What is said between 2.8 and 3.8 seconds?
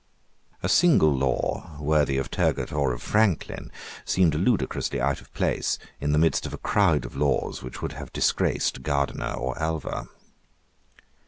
of Franklin,